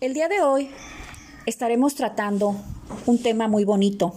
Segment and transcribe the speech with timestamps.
[0.00, 0.70] El día de hoy
[1.44, 2.54] estaremos tratando
[3.06, 4.14] un tema muy bonito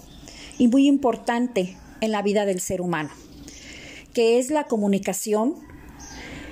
[0.59, 3.09] y muy importante en la vida del ser humano,
[4.13, 5.55] que es la comunicación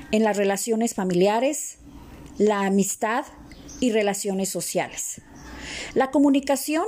[0.10, 1.78] en las relaciones familiares,
[2.40, 3.24] la amistad
[3.80, 5.22] y relaciones sociales.
[5.94, 6.86] La comunicación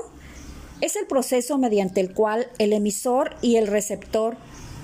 [0.82, 4.36] es el proceso mediante el cual el emisor y el receptor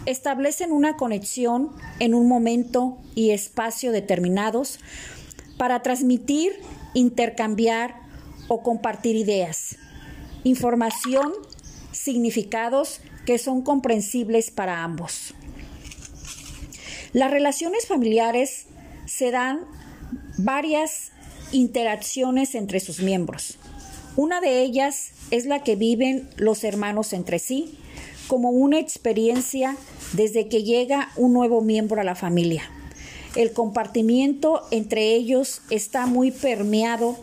[0.05, 4.79] establecen una conexión en un momento y espacio determinados
[5.57, 6.53] para transmitir,
[6.97, 8.01] intercambiar
[8.47, 9.77] o compartir ideas,
[10.43, 11.31] información,
[11.91, 15.35] significados que son comprensibles para ambos.
[17.13, 18.65] Las relaciones familiares
[19.05, 19.59] se dan
[20.39, 21.11] varias
[21.51, 23.59] interacciones entre sus miembros.
[24.15, 27.77] Una de ellas es la que viven los hermanos entre sí,
[28.27, 29.77] como una experiencia
[30.13, 32.63] desde que llega un nuevo miembro a la familia.
[33.37, 37.15] El compartimiento entre ellos está muy permeado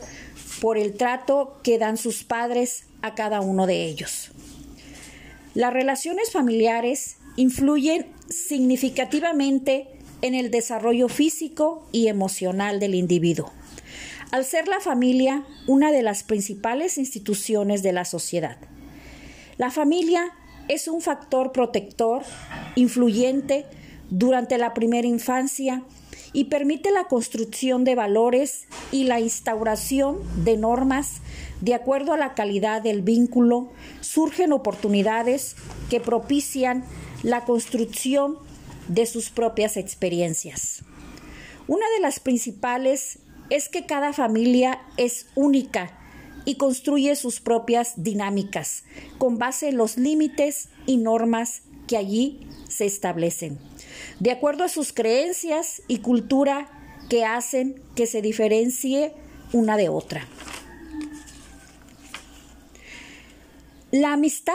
[0.60, 4.30] por el trato que dan sus padres a cada uno de ellos.
[5.54, 9.88] Las relaciones familiares influyen significativamente
[10.22, 13.50] en el desarrollo físico y emocional del individuo,
[14.30, 18.58] al ser la familia una de las principales instituciones de la sociedad.
[19.58, 20.30] La familia
[20.68, 22.22] es un factor protector,
[22.76, 23.66] influyente
[24.10, 25.82] durante la primera infancia
[26.34, 31.22] y permite la construcción de valores y la instauración de normas
[31.62, 33.70] de acuerdo a la calidad del vínculo,
[34.02, 35.56] surgen oportunidades
[35.88, 36.84] que propician
[37.22, 38.36] la construcción
[38.88, 40.82] de sus propias experiencias.
[41.66, 45.98] Una de las principales es que cada familia es única
[46.44, 48.84] y construye sus propias dinámicas
[49.16, 53.58] con base en los límites y normas que allí se establecen,
[54.20, 56.68] de acuerdo a sus creencias y cultura
[57.08, 59.12] que hacen que se diferencie
[59.52, 60.26] una de otra.
[63.90, 64.54] La amistad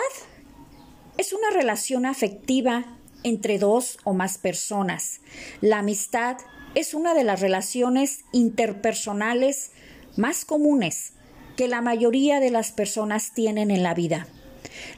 [1.17, 5.21] es una relación afectiva entre dos o más personas.
[5.61, 6.37] La amistad
[6.75, 9.71] es una de las relaciones interpersonales
[10.17, 11.13] más comunes
[11.55, 14.27] que la mayoría de las personas tienen en la vida.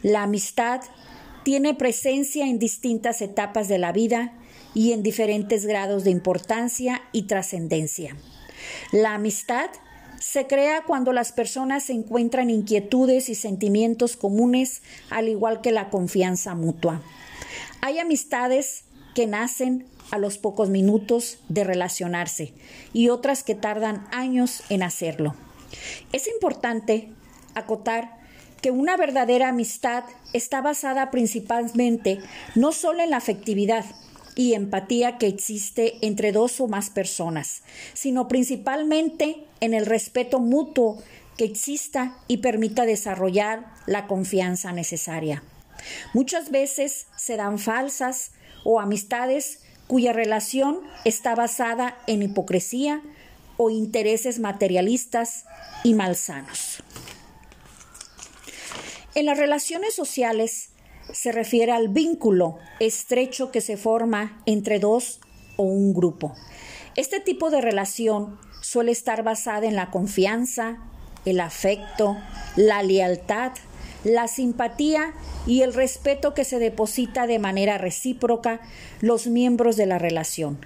[0.03, 0.81] La amistad
[1.43, 4.33] tiene presencia en distintas etapas de la vida
[4.73, 8.15] y en diferentes grados de importancia y trascendencia.
[8.91, 9.69] La amistad
[10.19, 16.53] se crea cuando las personas encuentran inquietudes y sentimientos comunes, al igual que la confianza
[16.53, 17.01] mutua.
[17.81, 18.83] Hay amistades
[19.15, 22.53] que nacen a los pocos minutos de relacionarse
[22.93, 25.35] y otras que tardan años en hacerlo.
[26.11, 27.09] Es importante
[27.55, 28.20] acotar
[28.61, 32.19] que una verdadera amistad está basada principalmente
[32.55, 33.85] no solo en la afectividad
[34.35, 37.63] y empatía que existe entre dos o más personas,
[37.93, 41.01] sino principalmente en el respeto mutuo
[41.37, 45.43] que exista y permita desarrollar la confianza necesaria.
[46.13, 48.31] Muchas veces se dan falsas
[48.63, 53.01] o amistades cuya relación está basada en hipocresía,
[53.63, 55.45] o intereses materialistas
[55.83, 56.81] y malsanos.
[59.13, 60.69] En las relaciones sociales
[61.11, 65.19] se refiere al vínculo estrecho que se forma entre dos
[65.57, 66.33] o un grupo.
[66.95, 70.77] Este tipo de relación suele estar basada en la confianza,
[71.25, 72.17] el afecto,
[72.55, 73.51] la lealtad,
[74.05, 75.13] la simpatía
[75.45, 78.61] y el respeto que se deposita de manera recíproca
[79.01, 80.57] los miembros de la relación.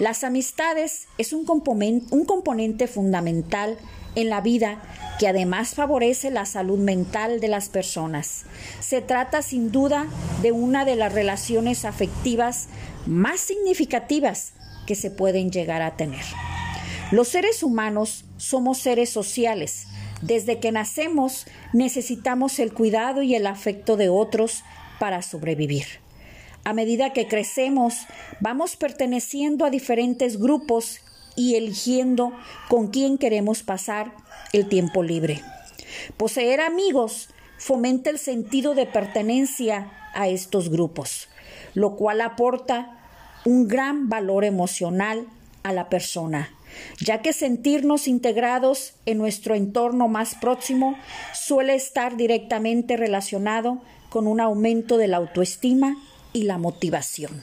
[0.00, 3.76] Las amistades es un, componente fundamental
[4.14, 4.80] en la vida
[5.18, 8.46] que además favorece la salud mental de las personas.
[8.80, 10.06] Se trata sin duda
[10.40, 12.68] de una de las relaciones afectivas
[13.04, 14.54] más significativas
[14.86, 16.24] que se pueden llegar a tener.
[17.10, 19.86] Los seres humanos somos seres sociales.
[20.22, 24.64] Desde que nacemos necesitamos el cuidado y el afecto de otros
[24.98, 26.00] para sobrevivir.
[26.70, 28.06] A medida que crecemos,
[28.38, 31.00] vamos perteneciendo a diferentes grupos
[31.34, 32.32] y eligiendo
[32.68, 34.12] con quién queremos pasar
[34.52, 35.42] el tiempo libre.
[36.16, 41.28] Poseer amigos fomenta el sentido de pertenencia a estos grupos,
[41.74, 43.00] lo cual aporta
[43.44, 45.26] un gran valor emocional
[45.64, 46.50] a la persona,
[47.00, 50.96] ya que sentirnos integrados en nuestro entorno más próximo
[51.34, 55.96] suele estar directamente relacionado con un aumento de la autoestima
[56.32, 57.42] y la motivación.